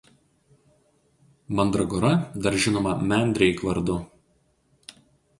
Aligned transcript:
Mandragora 1.59 2.09
dar 2.45 2.57
žinoma 2.63 2.93
"mandrake" 3.11 3.69
vardu. 3.69 3.99